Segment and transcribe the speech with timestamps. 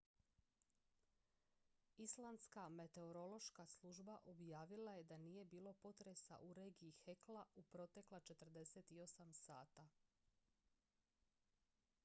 [2.03, 9.33] islandska meteorološka služba objavila je da nije bilo potresa u regiji hekla u protekla 48
[9.33, 9.87] sata